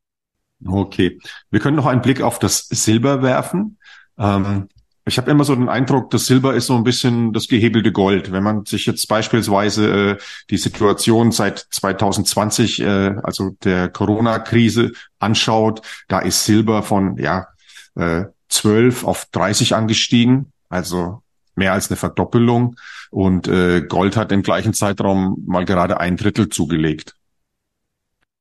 Okay. 0.64 1.18
Wir 1.50 1.60
können 1.60 1.76
noch 1.76 1.86
einen 1.86 2.02
Blick 2.02 2.20
auf 2.20 2.38
das 2.38 2.68
Silber 2.68 3.22
werfen. 3.22 3.78
Ähm, 4.18 4.68
ich 5.08 5.18
habe 5.18 5.30
immer 5.30 5.44
so 5.44 5.54
den 5.54 5.68
Eindruck, 5.68 6.10
das 6.10 6.26
Silber 6.26 6.54
ist 6.54 6.66
so 6.66 6.74
ein 6.74 6.82
bisschen 6.82 7.32
das 7.32 7.46
gehebelte 7.46 7.92
Gold. 7.92 8.32
Wenn 8.32 8.42
man 8.42 8.64
sich 8.64 8.86
jetzt 8.86 9.06
beispielsweise 9.06 10.10
äh, 10.10 10.16
die 10.50 10.56
Situation 10.56 11.30
seit 11.30 11.58
2020, 11.70 12.80
äh, 12.82 13.14
also 13.22 13.50
der 13.62 13.88
Corona-Krise 13.88 14.92
anschaut, 15.20 15.82
da 16.08 16.18
ist 16.18 16.44
Silber 16.44 16.82
von 16.82 17.18
ja 17.18 17.46
äh, 17.94 18.24
12 18.48 19.04
auf 19.04 19.26
30 19.30 19.76
angestiegen, 19.76 20.52
also 20.68 21.22
mehr 21.54 21.72
als 21.72 21.88
eine 21.88 21.96
Verdoppelung. 21.96 22.74
Und 23.10 23.46
äh, 23.46 23.82
Gold 23.82 24.16
hat 24.16 24.32
im 24.32 24.42
gleichen 24.42 24.74
Zeitraum 24.74 25.40
mal 25.46 25.64
gerade 25.64 26.00
ein 26.00 26.16
Drittel 26.16 26.48
zugelegt. 26.48 27.14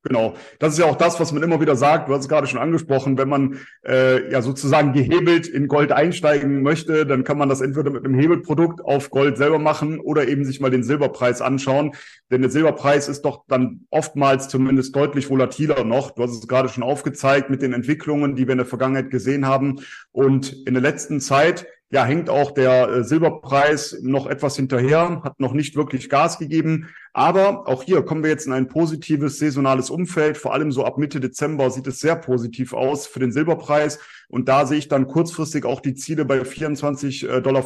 Genau, 0.08 0.36
das 0.60 0.74
ist 0.74 0.80
ja 0.80 0.86
auch 0.86 0.98
das, 0.98 1.20
was 1.20 1.32
man 1.32 1.42
immer 1.42 1.60
wieder 1.60 1.76
sagt. 1.76 2.08
Du 2.08 2.14
hast 2.14 2.22
es 2.22 2.30
gerade 2.30 2.46
schon 2.46 2.60
angesprochen, 2.60 3.18
wenn 3.18 3.28
man 3.28 3.58
äh, 3.84 4.32
ja 4.32 4.44
sozusagen 4.44 4.94
gehebelt 4.94 5.48
in 5.48 5.68
Gold 5.68 5.92
einsteigen 5.92 6.62
möchte, 6.62 7.08
dann 7.08 7.24
kann 7.24 7.40
man 7.40 7.50
das 7.50 7.60
entweder 7.60 7.90
mit 7.90 8.06
einem 8.06 8.14
Hebelprodukt 8.14 8.82
auf 8.86 9.10
Gold 9.10 9.36
selber 9.38 9.58
machen 9.58 10.00
oder 10.00 10.28
eben 10.28 10.46
sich 10.46 10.60
mal 10.60 10.70
den 10.70 10.84
Silberpreis 10.84 11.42
anschauen. 11.42 11.96
Denn 12.30 12.42
der 12.42 12.52
Silberpreis 12.52 13.10
ist 13.10 13.24
doch 13.24 13.46
dann 13.48 13.88
oftmals 13.90 14.48
zumindest 14.48 14.96
deutlich 14.96 15.28
volatiler 15.28 15.84
noch. 15.84 16.12
Du 16.12 16.22
hast 16.22 16.34
es 16.34 16.48
gerade 16.48 16.70
schon 16.70 16.84
aufgezeigt 16.84 17.50
mit 17.50 17.64
den 17.64 17.74
Entwicklungen, 17.74 18.36
die 18.36 18.46
wir 18.46 18.52
in 18.52 18.60
der 18.60 18.68
Vergangenheit 18.68 19.10
gesehen 19.10 19.48
haben. 19.48 19.82
Und 20.12 20.54
in 20.68 20.76
der 20.76 20.84
letzten 20.84 21.20
Zeit 21.20 21.66
ja, 21.90 22.04
hängt 22.04 22.30
auch 22.30 22.52
der 22.52 22.90
äh, 22.90 23.04
Silberpreis 23.04 23.98
noch 24.02 24.28
etwas 24.28 24.56
hinterher, 24.56 25.22
hat 25.24 25.40
noch 25.40 25.54
nicht 25.54 25.76
wirklich 25.76 26.10
Gas 26.10 26.38
gegeben. 26.38 26.90
Aber 27.16 27.66
auch 27.70 27.84
hier 27.84 28.04
kommen 28.04 28.24
wir 28.24 28.30
jetzt 28.30 28.46
in 28.46 28.52
ein 28.52 28.68
positives 28.68 29.40
saisonales 29.40 29.90
Umfeld. 29.90 30.38
Vor 30.38 30.54
allem 30.54 30.74
so 30.74 30.84
ab 30.84 30.98
Mitte 30.98 31.22
Dezember 31.22 31.72
sieht 31.72 31.88
es 31.88 32.02
sehr 32.02 32.18
positiv 32.18 32.74
aus 32.74 33.08
für 33.08 33.22
den 33.22 33.32
Silberpreis. 33.32 34.00
Und 34.28 34.50
da 34.50 34.66
sehe 34.66 34.80
ich 34.80 34.90
dann 34.90 35.08
kurzfristig 35.08 35.64
auch 35.64 35.80
die 35.80 35.94
Ziele 35.94 36.26
bei 36.26 36.42
24,50 36.42 37.28
äh, 37.28 37.42
Dollar 37.42 37.64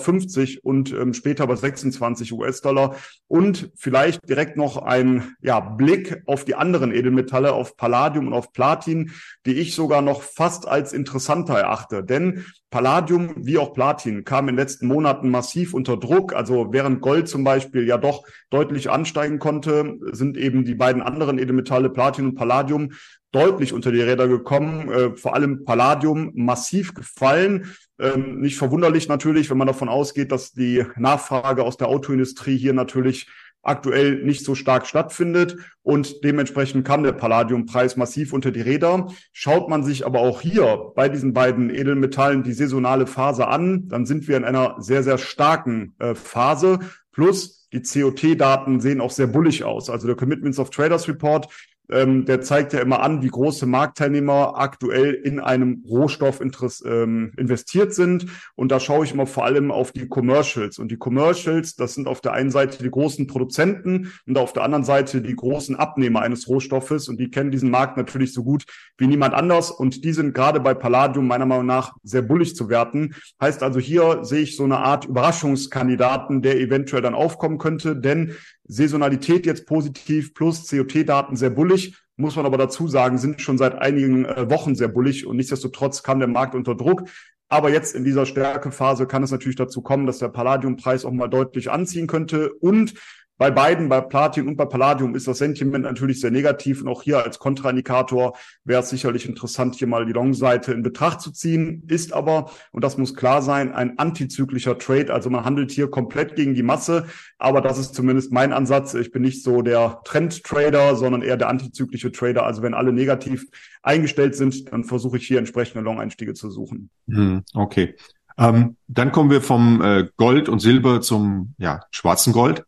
und 0.61 0.93
ähm, 0.93 1.15
später 1.15 1.47
bei 1.47 1.55
26 1.55 2.31
US-Dollar. 2.31 2.95
Und 3.27 3.71
vielleicht 3.75 4.29
direkt 4.29 4.55
noch 4.55 4.77
ein 4.77 5.35
ja, 5.41 5.59
Blick 5.59 6.21
auf 6.27 6.45
die 6.45 6.53
anderen 6.53 6.93
Edelmetalle, 6.93 7.53
auf 7.53 7.75
Palladium 7.75 8.27
und 8.27 8.33
auf 8.33 8.53
Platin, 8.53 9.13
die 9.47 9.53
ich 9.53 9.73
sogar 9.73 10.03
noch 10.03 10.21
fast 10.21 10.67
als 10.67 10.93
interessanter 10.93 11.55
erachte. 11.55 12.03
Denn 12.03 12.45
Palladium 12.69 13.33
wie 13.37 13.57
auch 13.57 13.73
Platin 13.73 14.23
kamen 14.25 14.49
in 14.49 14.55
den 14.55 14.61
letzten 14.61 14.87
Monaten 14.87 15.29
massiv 15.29 15.73
unter 15.73 15.97
Druck. 15.97 16.33
Also 16.33 16.71
während 16.71 17.01
Gold 17.01 17.27
zum 17.27 17.43
Beispiel 17.43 17.87
ja 17.87 17.97
doch 17.97 18.23
deutlich 18.51 18.91
ansteigen 19.39 19.61
konnte, 19.61 19.97
sind 20.11 20.37
eben 20.37 20.65
die 20.65 20.75
beiden 20.75 21.01
anderen 21.01 21.39
Edelmetalle 21.39 21.89
Platin 21.89 22.25
und 22.25 22.35
Palladium 22.35 22.91
deutlich 23.31 23.73
unter 23.73 23.91
die 23.91 24.01
Räder 24.01 24.27
gekommen, 24.27 24.89
äh, 24.89 25.15
vor 25.15 25.35
allem 25.35 25.63
Palladium 25.63 26.31
massiv 26.35 26.93
gefallen. 26.93 27.75
Ähm, 27.99 28.39
nicht 28.39 28.57
verwunderlich 28.57 29.07
natürlich, 29.07 29.49
wenn 29.49 29.57
man 29.57 29.67
davon 29.67 29.89
ausgeht, 29.89 30.31
dass 30.31 30.51
die 30.51 30.83
Nachfrage 30.95 31.63
aus 31.63 31.77
der 31.77 31.87
Autoindustrie 31.87 32.57
hier 32.57 32.73
natürlich 32.73 33.27
aktuell 33.61 34.23
nicht 34.23 34.45
so 34.45 34.55
stark 34.55 34.87
stattfindet 34.87 35.57
und 35.83 36.23
dementsprechend 36.23 36.87
kam 36.87 37.03
der 37.03 37.11
Palladiumpreis 37.11 37.97
massiv 37.97 38.31
unter 38.31 38.51
die 38.51 38.61
Räder. 38.61 39.07
Schaut 39.33 39.69
man 39.69 39.83
sich 39.83 40.05
aber 40.05 40.21
auch 40.21 40.39
hier 40.39 40.93
bei 40.95 41.09
diesen 41.09 41.33
beiden 41.33 41.69
Edelmetallen 41.69 42.41
die 42.41 42.53
saisonale 42.53 43.05
Phase 43.05 43.47
an, 43.47 43.89
dann 43.89 44.05
sind 44.05 44.29
wir 44.29 44.37
in 44.37 44.45
einer 44.45 44.77
sehr, 44.79 45.03
sehr 45.03 45.17
starken 45.17 45.93
äh, 45.99 46.15
Phase. 46.15 46.79
Plus 47.11 47.58
die 47.71 47.81
COT-Daten 47.81 48.81
sehen 48.81 49.01
auch 49.01 49.11
sehr 49.11 49.27
bullig 49.27 49.63
aus. 49.63 49.89
Also 49.89 50.07
der 50.07 50.15
Commitments 50.15 50.59
of 50.59 50.69
Traders 50.69 51.07
Report 51.07 51.47
ähm, 51.91 52.25
der 52.25 52.41
zeigt 52.41 52.73
ja 52.73 52.79
immer 52.79 53.01
an, 53.01 53.21
wie 53.21 53.27
große 53.27 53.65
Marktteilnehmer 53.65 54.53
aktuell 54.57 55.13
in 55.13 55.39
einem 55.39 55.83
Rohstoff 55.87 56.41
ähm, 56.41 57.31
investiert 57.37 57.93
sind. 57.93 58.27
Und 58.55 58.71
da 58.71 58.79
schaue 58.79 59.05
ich 59.05 59.13
immer 59.13 59.25
vor 59.25 59.45
allem 59.45 59.71
auf 59.71 59.91
die 59.91 60.07
Commercials. 60.07 60.79
Und 60.79 60.91
die 60.91 60.97
Commercials, 60.97 61.75
das 61.75 61.95
sind 61.95 62.07
auf 62.07 62.21
der 62.21 62.33
einen 62.33 62.51
Seite 62.51 62.83
die 62.83 62.91
großen 62.91 63.27
Produzenten 63.27 64.11
und 64.27 64.37
auf 64.37 64.53
der 64.53 64.63
anderen 64.63 64.83
Seite 64.83 65.21
die 65.21 65.35
großen 65.35 65.75
Abnehmer 65.75 66.21
eines 66.21 66.47
Rohstoffes. 66.47 67.09
Und 67.09 67.19
die 67.19 67.31
kennen 67.31 67.51
diesen 67.51 67.71
Markt 67.71 67.97
natürlich 67.97 68.33
so 68.33 68.43
gut 68.43 68.65
wie 68.97 69.07
niemand 69.07 69.33
anders. 69.33 69.71
Und 69.71 70.03
die 70.03 70.13
sind 70.13 70.33
gerade 70.33 70.59
bei 70.59 70.73
Palladium 70.73 71.27
meiner 71.27 71.45
Meinung 71.45 71.65
nach 71.65 71.93
sehr 72.03 72.21
bullig 72.21 72.55
zu 72.55 72.69
werten. 72.69 73.15
Heißt 73.41 73.63
also, 73.63 73.79
hier 73.79 74.23
sehe 74.23 74.41
ich 74.41 74.55
so 74.55 74.63
eine 74.63 74.77
Art 74.77 75.05
Überraschungskandidaten, 75.05 76.41
der 76.41 76.59
eventuell 76.59 77.01
dann 77.01 77.15
aufkommen 77.15 77.57
könnte. 77.57 77.95
Denn 77.95 78.35
Saisonalität 78.69 79.47
jetzt 79.47 79.65
positiv 79.65 80.33
plus 80.35 80.69
COT-Daten 80.69 81.35
sehr 81.35 81.49
bullig, 81.49 81.97
muss 82.15 82.35
man 82.35 82.45
aber 82.45 82.57
dazu 82.57 82.87
sagen, 82.87 83.17
sind 83.17 83.41
schon 83.41 83.57
seit 83.57 83.75
einigen 83.75 84.25
äh, 84.25 84.49
Wochen 84.49 84.75
sehr 84.75 84.89
bullig 84.89 85.25
und 85.25 85.37
nichtsdestotrotz 85.37 86.03
kam 86.03 86.19
der 86.19 86.27
Markt 86.27 86.53
unter 86.53 86.75
Druck. 86.75 87.03
Aber 87.51 87.71
jetzt 87.71 87.95
in 87.95 88.03
dieser 88.03 88.27
Stärkephase 88.27 89.07
kann 89.07 89.23
es 89.23 89.31
natürlich 89.31 89.55
dazu 89.55 89.81
kommen, 89.81 90.05
dass 90.05 90.19
der 90.19 90.29
Palladiumpreis 90.29 91.03
auch 91.03 91.11
mal 91.11 91.27
deutlich 91.27 91.71
anziehen 91.71 92.05
könnte 92.05 92.53
und 92.53 92.93
bei 93.39 93.51
beiden, 93.51 93.87
bei 93.87 94.01
Platin 94.01 94.49
und 94.49 94.57
bei 94.57 94.65
Palladium, 94.65 95.15
ist 95.15 95.25
das 95.25 95.37
Sentiment 95.37 95.85
natürlich 95.85 96.19
sehr 96.19 96.29
negativ. 96.29 96.81
Und 96.81 96.89
auch 96.89 97.03
hier 97.03 97.23
als 97.23 97.39
Kontraindikator 97.39 98.37
wäre 98.65 98.81
es 98.81 98.89
sicherlich 98.89 99.25
interessant, 99.27 99.75
hier 99.75 99.87
mal 99.87 100.05
die 100.05 100.11
Long-Seite 100.11 100.73
in 100.73 100.83
Betracht 100.83 101.21
zu 101.21 101.31
ziehen. 101.31 101.83
Ist 101.87 102.11
aber, 102.11 102.51
und 102.73 102.83
das 102.83 102.97
muss 102.97 103.15
klar 103.15 103.41
sein, 103.41 103.71
ein 103.73 103.97
antizyklischer 103.97 104.77
Trade. 104.77 105.13
Also 105.13 105.29
man 105.29 105.45
handelt 105.45 105.71
hier 105.71 105.89
komplett 105.89 106.35
gegen 106.35 106.53
die 106.53 106.63
Masse. 106.63 107.05
Aber 107.37 107.61
das 107.61 107.77
ist 107.77 107.95
zumindest 107.95 108.33
mein 108.33 108.51
Ansatz. 108.51 108.93
Ich 108.93 109.11
bin 109.11 109.21
nicht 109.21 109.41
so 109.41 109.61
der 109.61 110.01
Trend-Trader, 110.03 110.97
sondern 110.97 111.21
eher 111.21 111.37
der 111.37 111.47
antizyklische 111.47 112.11
Trader. 112.11 112.45
Also 112.45 112.61
wenn 112.61 112.73
alle 112.73 112.91
negativ 112.91 113.45
eingestellt 113.81 114.35
sind, 114.35 114.73
dann 114.73 114.83
versuche 114.83 115.15
ich 115.15 115.25
hier 115.25 115.39
entsprechende 115.39 115.81
Long-Einstiege 115.85 116.33
zu 116.33 116.51
suchen. 116.51 116.89
Hm, 117.07 117.43
okay. 117.53 117.95
Ähm, 118.37 118.75
dann 118.89 119.13
kommen 119.13 119.29
wir 119.29 119.41
vom 119.41 119.81
äh, 119.81 120.09
Gold 120.17 120.49
und 120.49 120.59
Silber 120.59 120.99
zum 120.99 121.53
ja, 121.57 121.85
schwarzen 121.91 122.33
Gold. 122.33 122.65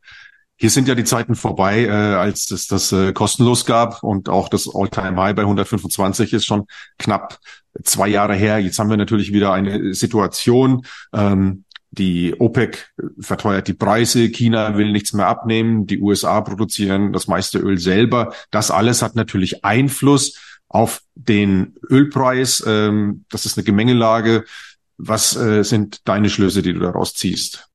Hier 0.62 0.70
sind 0.70 0.88
ja 0.88 0.94
die 0.94 1.06
Zeiten 1.06 1.34
vorbei, 1.34 1.86
äh, 1.86 1.90
als 1.90 2.52
es 2.52 2.68
das 2.68 2.92
äh, 2.92 3.14
kostenlos 3.14 3.66
gab 3.66 4.04
und 4.04 4.30
auch 4.30 4.48
das 4.48 4.70
All-Time-High 4.72 5.36
bei 5.36 5.42
125 5.42 6.34
ist 6.34 6.46
schon 6.46 6.68
knapp 7.00 7.40
zwei 7.84 8.08
Jahre 8.08 8.36
her. 8.36 8.60
Jetzt 8.60 8.78
haben 8.78 8.92
wir 8.92 8.98
natürlich 8.98 9.34
wieder 9.34 9.54
eine 9.54 9.96
Situation, 9.96 10.86
ähm, 11.14 11.64
die 11.90 12.40
OPEC 12.40 12.92
verteuert 13.20 13.70
die 13.70 13.74
Preise, 13.74 14.30
China 14.30 14.78
will 14.78 14.92
nichts 14.92 15.14
mehr 15.14 15.26
abnehmen, 15.26 15.88
die 15.88 16.00
USA 16.00 16.42
produzieren 16.42 17.12
das 17.12 17.26
meiste 17.26 17.58
Öl 17.58 17.80
selber. 17.80 18.32
Das 18.52 18.70
alles 18.70 19.02
hat 19.02 19.16
natürlich 19.16 19.66
Einfluss 19.66 20.38
auf 20.70 21.02
den 21.16 21.74
Ölpreis. 21.90 22.64
Ähm, 22.68 23.26
das 23.32 23.48
ist 23.48 23.58
eine 23.58 23.64
Gemengelage. 23.64 24.46
Was 24.98 25.36
äh, 25.36 25.64
sind 25.64 26.08
deine 26.08 26.30
Schlüsse, 26.30 26.62
die 26.62 26.74
du 26.74 26.82
daraus 26.82 27.16
ziehst? 27.16 27.71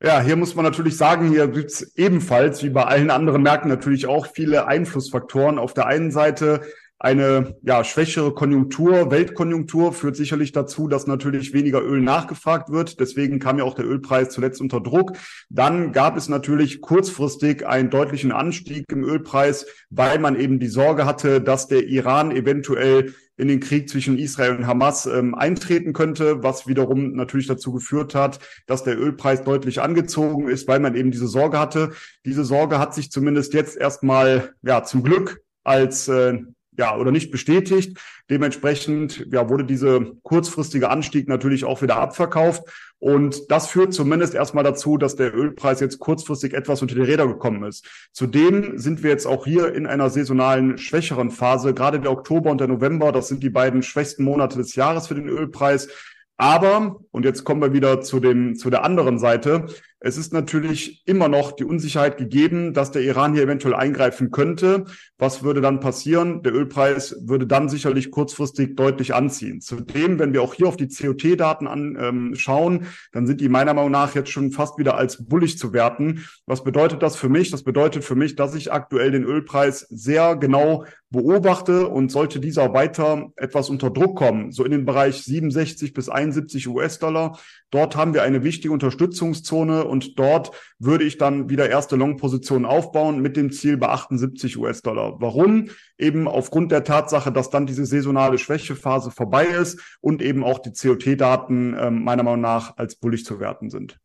Ja, 0.00 0.20
hier 0.20 0.36
muss 0.36 0.54
man 0.54 0.64
natürlich 0.64 0.96
sagen, 0.96 1.28
hier 1.28 1.48
gibt's 1.48 1.82
ebenfalls 1.96 2.62
wie 2.62 2.70
bei 2.70 2.84
allen 2.84 3.10
anderen 3.10 3.42
Märkten 3.42 3.68
natürlich 3.68 4.06
auch 4.06 4.28
viele 4.28 4.68
Einflussfaktoren. 4.68 5.58
Auf 5.58 5.74
der 5.74 5.86
einen 5.86 6.12
Seite 6.12 6.60
eine 7.00 7.56
ja, 7.62 7.84
schwächere 7.84 8.34
Konjunktur, 8.34 9.12
Weltkonjunktur 9.12 9.92
führt 9.92 10.16
sicherlich 10.16 10.50
dazu, 10.50 10.88
dass 10.88 11.06
natürlich 11.06 11.52
weniger 11.52 11.80
Öl 11.80 12.00
nachgefragt 12.00 12.70
wird. 12.70 12.98
Deswegen 12.98 13.38
kam 13.38 13.58
ja 13.58 13.64
auch 13.64 13.74
der 13.74 13.86
Ölpreis 13.86 14.30
zuletzt 14.30 14.60
unter 14.60 14.80
Druck. 14.80 15.12
Dann 15.48 15.92
gab 15.92 16.16
es 16.16 16.28
natürlich 16.28 16.80
kurzfristig 16.80 17.64
einen 17.64 17.90
deutlichen 17.90 18.32
Anstieg 18.32 18.84
im 18.90 19.04
Ölpreis, 19.04 19.66
weil 19.90 20.18
man 20.18 20.34
eben 20.38 20.58
die 20.58 20.66
Sorge 20.66 21.06
hatte, 21.06 21.40
dass 21.40 21.68
der 21.68 21.86
Iran 21.86 22.32
eventuell 22.32 23.14
in 23.36 23.46
den 23.46 23.60
Krieg 23.60 23.88
zwischen 23.88 24.18
Israel 24.18 24.56
und 24.56 24.66
Hamas 24.66 25.06
ähm, 25.06 25.36
eintreten 25.36 25.92
könnte, 25.92 26.42
was 26.42 26.66
wiederum 26.66 27.12
natürlich 27.12 27.46
dazu 27.46 27.72
geführt 27.72 28.16
hat, 28.16 28.40
dass 28.66 28.82
der 28.82 28.98
Ölpreis 28.98 29.44
deutlich 29.44 29.80
angezogen 29.80 30.48
ist, 30.48 30.66
weil 30.66 30.80
man 30.80 30.96
eben 30.96 31.12
diese 31.12 31.28
Sorge 31.28 31.60
hatte. 31.60 31.92
Diese 32.26 32.44
Sorge 32.44 32.80
hat 32.80 32.92
sich 32.92 33.12
zumindest 33.12 33.54
jetzt 33.54 33.76
erstmal, 33.76 34.54
ja, 34.62 34.82
zum 34.82 35.04
Glück 35.04 35.40
als 35.62 36.08
äh, 36.08 36.40
ja, 36.78 36.96
oder 36.96 37.10
nicht 37.10 37.30
bestätigt. 37.30 37.98
Dementsprechend 38.30 39.26
ja, 39.30 39.48
wurde 39.50 39.64
diese 39.64 40.12
kurzfristige 40.22 40.88
Anstieg 40.88 41.28
natürlich 41.28 41.64
auch 41.64 41.82
wieder 41.82 41.96
abverkauft. 41.96 42.62
Und 43.00 43.50
das 43.50 43.68
führt 43.68 43.92
zumindest 43.92 44.34
erstmal 44.34 44.64
dazu, 44.64 44.96
dass 44.96 45.16
der 45.16 45.34
Ölpreis 45.34 45.80
jetzt 45.80 45.98
kurzfristig 45.98 46.54
etwas 46.54 46.80
unter 46.80 46.94
die 46.94 47.02
Räder 47.02 47.26
gekommen 47.26 47.64
ist. 47.64 47.86
Zudem 48.12 48.78
sind 48.78 49.02
wir 49.02 49.10
jetzt 49.10 49.26
auch 49.26 49.44
hier 49.44 49.74
in 49.74 49.86
einer 49.86 50.08
saisonalen 50.08 50.78
schwächeren 50.78 51.30
Phase. 51.30 51.74
Gerade 51.74 52.00
der 52.00 52.12
Oktober 52.12 52.50
und 52.50 52.60
der 52.60 52.68
November, 52.68 53.12
das 53.12 53.28
sind 53.28 53.42
die 53.42 53.50
beiden 53.50 53.82
schwächsten 53.82 54.24
Monate 54.24 54.56
des 54.56 54.74
Jahres 54.74 55.08
für 55.08 55.14
den 55.14 55.28
Ölpreis. 55.28 55.88
Aber, 56.36 57.00
und 57.10 57.24
jetzt 57.24 57.42
kommen 57.44 57.60
wir 57.60 57.72
wieder 57.72 58.00
zu 58.00 58.20
dem, 58.20 58.54
zu 58.54 58.70
der 58.70 58.84
anderen 58.84 59.18
Seite, 59.18 59.66
es 60.00 60.16
ist 60.16 60.32
natürlich 60.32 61.02
immer 61.06 61.28
noch 61.28 61.52
die 61.52 61.64
Unsicherheit 61.64 62.18
gegeben, 62.18 62.72
dass 62.72 62.92
der 62.92 63.02
Iran 63.02 63.34
hier 63.34 63.42
eventuell 63.42 63.74
eingreifen 63.74 64.30
könnte. 64.30 64.84
Was 65.18 65.42
würde 65.42 65.60
dann 65.60 65.80
passieren? 65.80 66.42
Der 66.44 66.54
Ölpreis 66.54 67.16
würde 67.22 67.48
dann 67.48 67.68
sicherlich 67.68 68.12
kurzfristig 68.12 68.76
deutlich 68.76 69.14
anziehen. 69.14 69.60
Zudem, 69.60 70.20
wenn 70.20 70.32
wir 70.32 70.42
auch 70.42 70.54
hier 70.54 70.68
auf 70.68 70.76
die 70.76 70.86
COT-Daten 70.86 71.66
anschauen, 71.66 72.74
ähm, 72.74 72.86
dann 73.10 73.26
sind 73.26 73.40
die 73.40 73.48
meiner 73.48 73.74
Meinung 73.74 73.90
nach 73.90 74.14
jetzt 74.14 74.30
schon 74.30 74.52
fast 74.52 74.78
wieder 74.78 74.96
als 74.96 75.26
bullig 75.26 75.58
zu 75.58 75.72
werten. 75.72 76.24
Was 76.46 76.62
bedeutet 76.62 77.02
das 77.02 77.16
für 77.16 77.28
mich? 77.28 77.50
Das 77.50 77.64
bedeutet 77.64 78.04
für 78.04 78.14
mich, 78.14 78.36
dass 78.36 78.54
ich 78.54 78.72
aktuell 78.72 79.10
den 79.10 79.24
Ölpreis 79.24 79.80
sehr 79.90 80.36
genau 80.36 80.84
beobachte 81.10 81.88
und 81.88 82.12
sollte 82.12 82.38
dieser 82.38 82.74
weiter 82.74 83.32
etwas 83.36 83.70
unter 83.70 83.90
Druck 83.90 84.16
kommen, 84.16 84.52
so 84.52 84.64
in 84.64 84.70
den 84.70 84.84
Bereich 84.84 85.22
67 85.22 85.94
bis 85.94 86.08
71 86.08 86.68
US-Dollar, 86.68 87.38
dort 87.70 87.96
haben 87.96 88.14
wir 88.14 88.22
eine 88.22 88.42
wichtige 88.44 88.72
Unterstützungszone 88.72 89.84
und 89.84 90.18
dort 90.18 90.52
würde 90.78 91.04
ich 91.04 91.18
dann 91.18 91.48
wieder 91.50 91.68
erste 91.68 91.96
Long-Positionen 91.96 92.64
aufbauen 92.64 93.20
mit 93.20 93.36
dem 93.36 93.52
Ziel 93.52 93.76
bei 93.76 93.88
78 93.88 94.56
US-Dollar. 94.58 95.20
Warum? 95.20 95.68
Eben 95.98 96.28
aufgrund 96.28 96.72
der 96.72 96.84
Tatsache, 96.84 97.32
dass 97.32 97.50
dann 97.50 97.66
diese 97.66 97.86
saisonale 97.86 98.38
Schwächephase 98.38 99.10
vorbei 99.10 99.44
ist 99.44 99.80
und 100.00 100.22
eben 100.22 100.44
auch 100.44 100.60
die 100.60 100.72
COT-Daten 100.72 101.74
äh, 101.74 101.90
meiner 101.90 102.22
Meinung 102.22 102.40
nach 102.40 102.76
als 102.76 102.96
bullig 102.96 103.24
zu 103.24 103.40
werten 103.40 103.70
sind. 103.70 103.98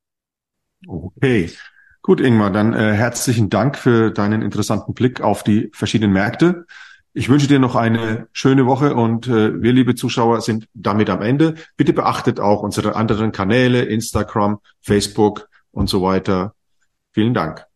Okay. 0.88 1.50
Gut, 2.01 2.20
Ingmar, 2.20 2.51
dann 2.51 2.74
äh, 2.74 2.91
herzlichen 2.91 3.50
Dank 3.50 3.77
für 3.77 4.12
deinen 4.12 4.41
interessanten 4.41 4.93
Blick 4.93 5.22
auf 5.22 5.43
die 5.43 5.70
verschiedenen 5.74 6.12
Märkte. 6.12 6.65
Ich 7.15 7.29
wünsche 7.29 7.48
dir 7.48 7.60
noch 7.60 7.75
eine 7.75 8.27
schöne 8.34 8.65
Woche 8.65 8.96
und 8.96 9.27
äh, 9.27 9.62
wir, 9.62 9.72
liebe 9.72 9.93
Zuschauer, 9.93 10.41
sind 10.41 10.67
damit 10.74 11.12
am 11.12 11.22
Ende. 11.22 11.55
Bitte 11.77 11.93
beachtet 11.93 12.39
auch 12.39 12.63
unsere 12.63 12.96
anderen 12.96 13.32
Kanäle, 13.32 13.84
Instagram, 13.84 14.60
Facebook 14.82 15.48
und 15.72 15.88
so 15.89 16.01
weiter. 16.01 16.55
Vielen 17.12 17.36
Dank. 17.36 17.67